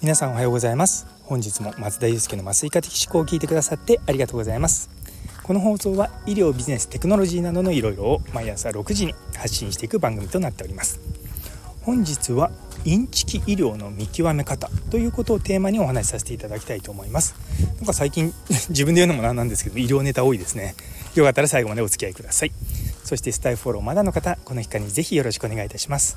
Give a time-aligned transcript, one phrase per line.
[0.00, 1.06] 皆さんおはようございます。
[1.24, 4.88] 本日も松田祐介の麻酔科的思考を聞いてくださってありがとうございます。
[5.42, 10.98] この放送は医療ビジネステクノロジーなどのいろいろを毎朝6時に発信していく番組となっております。
[11.82, 12.50] 本日は
[12.86, 17.34] インチキ医療の見極め方ということをテーマにお話しさせていただきたいと思います。
[17.76, 18.32] なんか最近
[18.70, 20.74] 自分で言うのもなんなんですけど医療ネタ多いですね。
[21.14, 22.52] よかったら最後までお付き合いください。
[23.10, 26.16] そしてスタイフォローまだの方この機会にぜひよろしくお願いいたします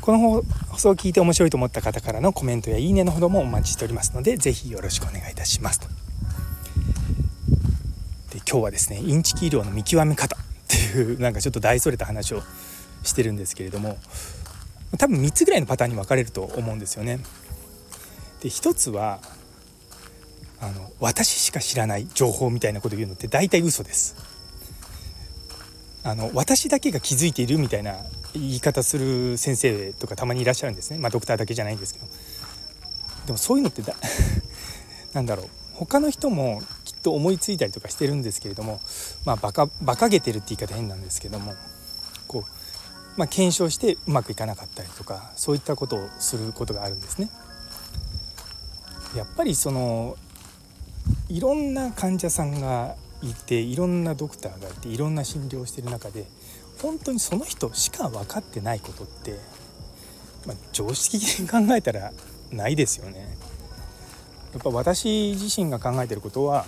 [0.00, 0.42] この放
[0.78, 5.88] 送を聞いて面白いと思った方からのコメントやいいねのほどもお待ちしておりますのでぜひよろしくお願いいたしますと
[8.30, 12.40] で今日はですねインチキ医療の見極め方っていうなんかちょっと大それた話を
[13.02, 13.98] してるんですけれども
[14.96, 17.18] 多分3つぐらいのパターンに分かれると思うんですよね。
[18.40, 19.20] で1つは
[20.62, 24.37] あの私しか知らない情報みたいなこと言うのって大体嘘です。
[26.04, 27.96] あの私だけが気づいているみたいな
[28.32, 30.98] 言い方する先生とかたまにいらっしゃるんですね。
[30.98, 32.06] まあドクターだけじゃないんですけど。
[33.26, 33.94] でもそういうのってだ
[35.12, 35.48] なんだろう。
[35.74, 38.80] 他の人もきっと思いついたりとかしてるんですけれども
[39.24, 41.54] まあバカバカげてるって言い方変なんですけども
[42.26, 42.44] こう、
[43.16, 47.30] まあ、検証してうまくいかなかったりとかそういったことをすることがあるんですね。
[49.16, 50.16] やっぱりその
[51.28, 56.26] いろんな患者さんがいていろんなドクターがいていろんな診療をしてる中で
[56.80, 59.38] 本当にその人しか分かってないことって、
[60.46, 62.12] まあ、常識的に考えたら
[62.52, 63.36] ないですよね。
[64.52, 66.64] やっぱ私自身が考えてることは、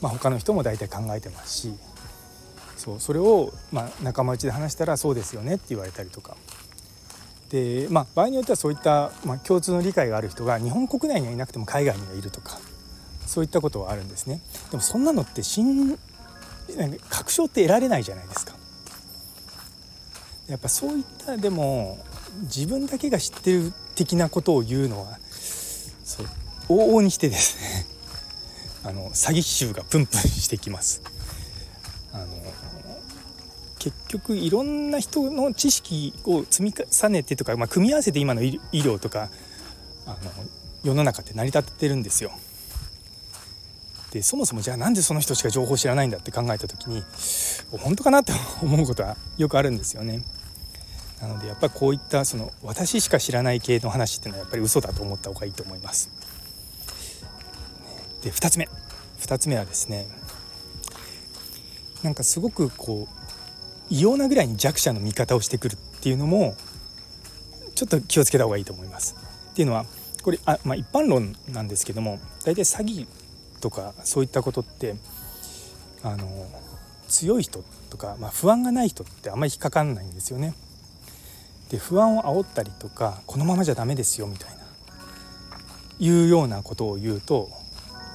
[0.00, 1.74] まあ、他の人も大体考えてますし
[2.76, 6.36] そうそれを、ま、仲間内で話したらそうですよねって言われたりとか
[7.48, 12.58] で、まあ、場合によってはそういった、ま、共通の理解がある人が日本国内にはいなくても海外にはいるとか
[13.26, 14.40] そういったことはあるんですね。
[14.70, 15.98] でもそんなのって新
[17.10, 18.54] 確証って得られないじゃないですか。
[20.48, 21.98] やっぱそういったでも
[22.42, 25.18] 自分だけが知ってる的なことを言うのは
[26.04, 26.26] そう
[26.68, 27.86] 往々にしてですね
[28.84, 31.00] あの詐欺臭がプンプンしてきます。
[32.12, 32.26] あの
[33.78, 39.28] 結局いろんな人の知識を積み重ねてとか、まあ、組み合わせて今の医療とか
[40.06, 40.16] あの
[40.82, 42.32] 世の中って成り立ってるんですよ。
[44.14, 47.02] でそもそもじゃあなんでその人しか情報知らないんだって考えた時に
[47.72, 48.32] 本当かなって
[48.62, 50.22] 思うことはよくあるんですよね。
[51.20, 56.10] なのでやっぱりこういったその私しか知らない系の話っていうのはやっぱり嘘だと思った方がいいと思います。
[58.22, 58.68] で2つ目
[59.20, 60.06] 2つ目はですね
[62.04, 63.24] なんかすごくこう
[63.90, 66.54] 異様なぐらいに弱者の味方をしてくるっていうのも
[67.74, 69.16] ちょっと気をつけた方がいいと思います。
[69.50, 69.86] っていうのは
[70.22, 73.08] これあ、まあ、一般論なんですけども大体詐欺
[73.64, 74.94] とかそういったことって
[76.02, 76.28] あの
[77.08, 80.52] 強い人とか、まあ、不安がない人ってあんまり引っかかんないんですよね。
[81.70, 84.64] で不安を煽ったりとかこのままじゃダメですよみたいな
[85.98, 87.48] いうようなことを言うと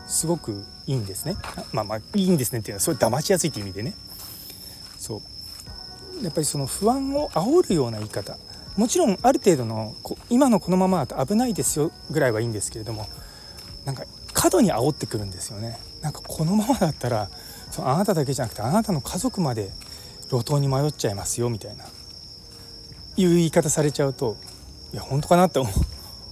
[0.08, 1.36] すごくいいんですね。
[1.74, 3.96] まあまあいいんですねっていうのはそれ騙しやすいっていう意味でね。
[5.00, 5.24] そ
[6.22, 8.38] うやっぱりその不安を煽るような言い方
[8.78, 9.96] もちろんある程度の
[10.30, 13.08] 今のこのままだと危ないですよぐらいはいいんですけれども
[13.86, 14.04] なんか
[14.40, 15.78] 過度に煽ってくるんですよね。
[16.02, 17.30] なんかこのままだったら
[17.72, 19.70] そのあなただけじゃなくてあなたの家族まで
[20.32, 21.84] 路頭に迷っちゃいますよみたいな。
[23.18, 24.38] いう言い方されちゃうと
[24.94, 25.60] いや本当かなって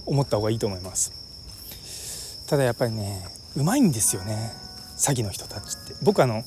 [0.06, 1.12] 思った方がいいと思います。
[2.48, 3.26] ただやっぱりね
[3.56, 4.52] うまいんですよね。
[4.96, 5.94] 詐欺の人たちって。
[6.00, 6.44] 僕あの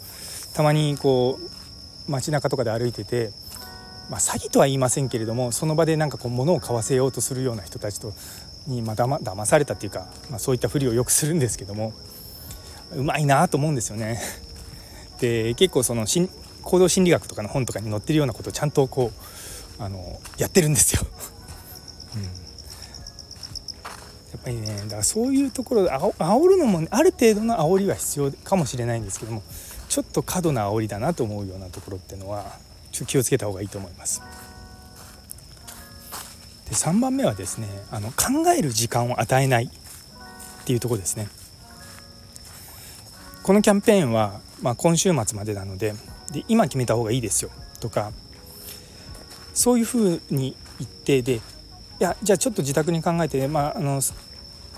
[0.55, 3.33] たまにこう街中とかで歩いてて
[4.09, 8.13] まあ、詐欺とは言いませんけれどもその場でなんかこう物を買わせようとするような人たちと
[8.67, 11.94] に、まあ、だま騙されたっていうか、まあ、そういったふりをよくするんですけども
[12.95, 14.22] うまいなと思うんですよね。
[15.19, 16.05] で結構その
[16.63, 19.11] 行動心理学とかの本とかに載ってるようなことをちゃんとこ
[19.79, 21.05] うあのやってるんですよ。
[22.16, 22.29] うんや
[24.38, 29.43] っぱりねだからそういうところであ煽るのもある程度の煽りは必要かもしれないんですけども
[29.89, 32.57] ちょっと過度な煽りだなと思うようなところっていうのは
[32.91, 34.22] ちょっと気をつけた方がいいと思います。
[36.72, 39.70] で3番目はですねあの考える時間を与えないっ
[40.64, 41.28] ていうとこですね。
[43.44, 45.94] このキャンペーンは、まあ、今週末までなので
[46.32, 47.52] で今決めた方がいいですよ
[47.82, 48.14] とか
[49.53, 51.41] そういうふうに言ってでい
[52.00, 54.00] やじゃあちょっと自宅に考えて、まあ、あの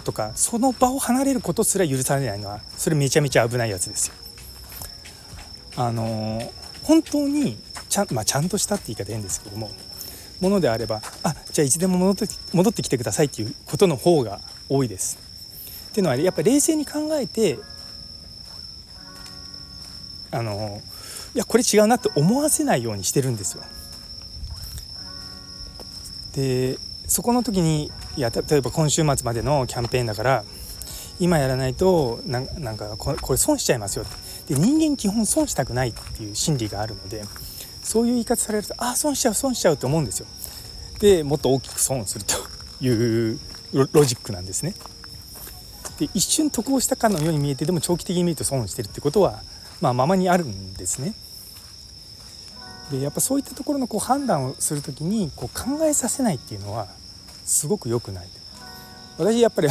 [0.03, 4.13] とかその場を離れることすら許されないのはそれめちゃめちゃ危ないやつですよ。
[5.75, 6.51] あの
[6.81, 7.57] 本当に
[7.89, 9.69] ちゃ,、まあ、ちゃんとしたって言い方変ですけども
[10.43, 15.17] ものであればあじゃあいつでも戻って戻ってきてくださいっていうことの方が多いです。
[15.91, 17.59] っていうのはやっぱり冷静に考えて
[20.31, 20.81] あの
[21.33, 23.63] いやこれ違うなって思わせないようにしてるんですよ。
[26.35, 30.43] でそこの時にいや例えば今週末までのキャンペーンだから
[31.19, 37.23] 今やらないとなんかこれ損しちゃいますよってで人間基本損したくないっていう心理があるので
[37.83, 40.27] そういう言い方されるとああ損しちゃう損しちゃうと思うんですよ。
[40.99, 42.35] でもっと大きく損をすると
[42.83, 43.39] いう
[43.91, 44.73] ロジックなんですね。
[45.99, 49.43] で一瞬得をしたかのように見えてでも長期的に見ると損してるってことは、
[49.81, 51.13] まあ、ままにあるんですね。
[52.91, 56.87] でやっぱそういったところのこう判断をする時にこう考えさせないっていうのは
[57.45, 58.27] すごく良くない。
[59.17, 59.67] 私やっぱり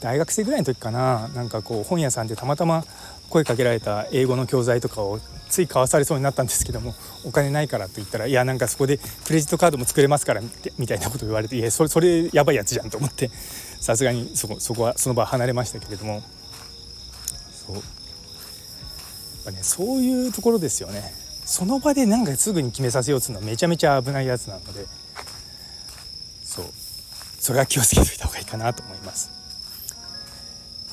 [0.00, 1.28] 大学生ぐらいの時かな。
[1.34, 2.84] なんかこう本屋さんでたまたま
[3.30, 6.94] 声かけられた英語の教材とかをつい買わされそうになったんですけども
[7.24, 10.42] お金ないからと言ったらいやなんかそこでクレジットカードも作れますから
[10.78, 13.30] みたいなこと言われていやそれそれやばいやつじゃんと思って
[13.80, 16.22] さすがにそこそこはその場離れましたけれども。
[17.50, 17.76] そう。
[17.76, 17.84] やっ
[19.46, 21.02] ぱねそういうところですよね。
[21.44, 24.86] その場でなんかすぐに決めさせようというのはめちゃめちゃ危ないやつなので
[26.42, 26.66] そう。
[27.38, 29.35] それは気をつけといた方がいいかなと思います。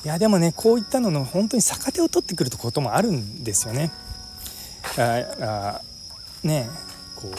[0.04, 3.90] いやでもねこういったのの本当に逆手を取ってくることもあるんですよね。
[4.98, 6.68] ああね
[7.16, 7.30] こ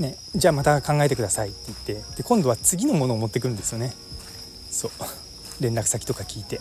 [0.00, 3.94] うねじゃあまた考えてくださいって言ってで今度は次のものを持ってくるんですよね。
[4.70, 4.90] そう
[5.60, 6.60] 連絡先とか聞いて。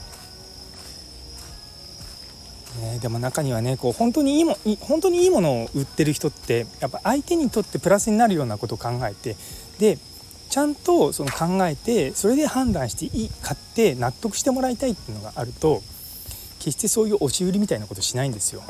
[2.80, 9.36] ね、でも中にはねこう本当にいいも本当にいいものを売ってる人ってやっぱ相手にとってプラスになるようなことを考えて
[9.78, 10.00] で
[10.54, 15.82] ちゃんとその考えてそれで判断していい買って納得してもらいたいっていうのがあると
[16.60, 18.62] 決してそういう押し売りみたいなことしないんですよ。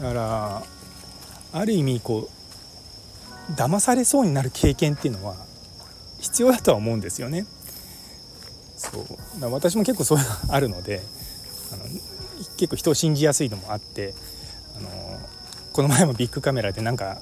[0.00, 0.62] だから
[1.52, 2.28] ある意味こ
[3.48, 5.36] う騙されそうになる経験っていうのは
[6.18, 7.46] 必要だとは思うんですよね。
[8.76, 11.02] そう私も結構そういうのあるので
[11.72, 11.84] あの
[12.56, 14.12] 結構人を信じやすいのもあって
[14.76, 14.90] あの
[15.72, 17.20] この前もビッグカメラでなんか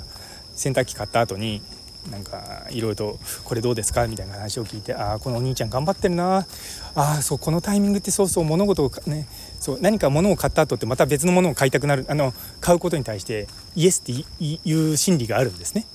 [0.55, 1.61] 洗濯機買った後に
[2.11, 6.47] なんかいろいろと「これどうですか?」みたいな話を聞いて「ああこのお兄ちゃん頑張ってるな
[6.95, 9.27] ああそうこのタイミングってそうそう物事をね
[9.61, 13.47] そう何か物を買った後ってまた別のものを買いたくなるあの買うことに対して
[13.77, 15.87] イエスっていう心理があるんですね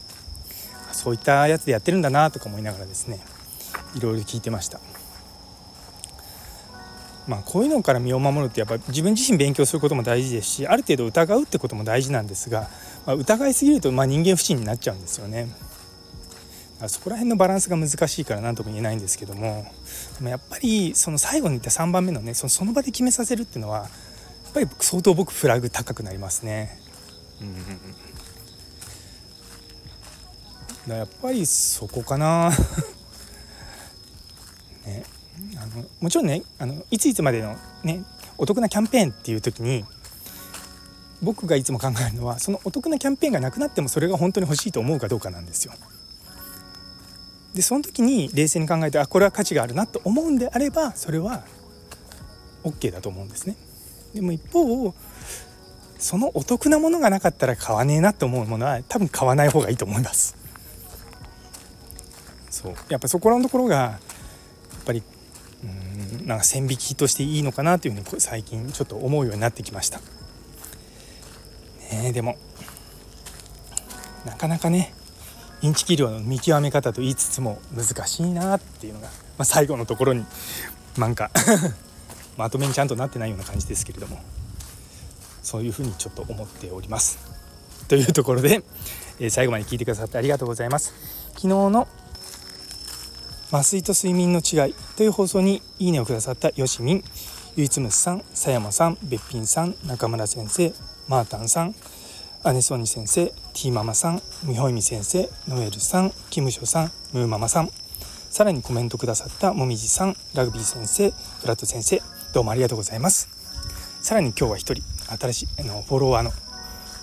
[0.93, 3.19] そういったやつでやってるんだなとか思いながらですね
[3.95, 4.79] いろいろ聞いてました。
[7.27, 12.69] まあ、こういうのから身を守るってやっぱ自分自身勉強することも大事ですしある程度疑うってことも大事なんですが、
[13.05, 15.49] まあ、疑いすぎるとま人間不信になっちゃうんですよね。
[16.87, 19.65] そこら辺のバランスが難しいから何とも言えないんですけども
[20.17, 23.89] でもやっぱりその最後に言った3番目のねそのその場で決めさせるっていうのはやっ
[24.53, 26.79] ぱり相当僕フラグ高くなりますね。
[30.87, 32.51] うん、やっぱりそこかな
[34.85, 35.03] ね、
[35.57, 38.03] あのもちろんねあのいついつまでの、ね、
[38.37, 39.83] お得なキャンペーンっていう時に
[41.21, 45.73] 僕がいつも考えるのはそのお得なキャンペーンがなくなってもそれが本当に欲しいと思うかどうかなんですよ。
[47.53, 51.43] でその時に冷静に考えてあこれは価値があるなと思うんであればそれは
[52.63, 53.55] OK だと思うんですね。
[54.13, 54.93] でも一方
[55.99, 60.35] そのお得なものがなかったら買わねえなと思うものは多分買わない方がいいと思います。
[62.49, 63.99] そうやっぱそこらのところがや
[64.81, 65.03] っぱり
[65.63, 69.99] うんなんか線引きとしていいのかなというふうに最近ちょっと思うようになってきました。
[69.99, 70.03] ね
[72.07, 72.37] え、でも
[74.25, 74.93] なかなかね
[75.61, 80.25] インチキ量の見極め方と言いつつも難しいなっていうのが、まあ、最後のところに
[80.97, 81.31] なんか
[82.37, 84.19] まとめにちゃんとなってないような感じですけれども
[85.41, 87.19] そういうふうにちょっと思っております。
[87.87, 88.63] というところで、
[89.19, 90.93] えー、最後まで聞いてくださってありがとうございます。
[91.29, 91.87] 昨日の
[93.49, 97.03] 麻酔と睡眠の違いという放送にいいねをくださったよしみん、
[97.55, 100.73] ゆいつむさん、さやまさん、べっぴんさん、中村先生、
[101.07, 101.73] マータンさん、
[102.45, 107.69] 姉ソニ先生、ティーママさん、みほいみ先生、ノエルさん、キムショさん、ムーママさん、
[108.29, 112.01] さらにコメントくださったもみじさん、ラグビー先生、フラット先生、
[112.33, 113.27] どうもありがとうございます。
[114.01, 114.83] さらに今日は一人、
[115.17, 116.31] 新しいあのフォロワーの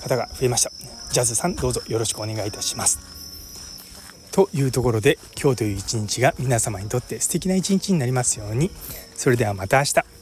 [0.03, 0.71] 方が増えました。
[1.11, 3.01] ジャズさん、どうぞよろしくお願いいたします。
[4.31, 8.73] というところで今日という一日が皆様にとって素敵な一日になりますように
[9.15, 10.14] それではまた明日